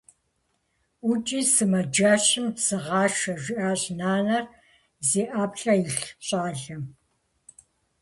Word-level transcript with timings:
-ӀукӀи 1.07 1.39
сымаджэщым 1.53 2.47
сыгъашэ!- 2.65 3.33
жиӀащ 3.43 3.81
нанэр 3.99 4.43
зи 5.07 5.23
ӀэплӀэ 5.33 5.73
илъ 5.87 6.07
щӀалэм. 6.25 6.83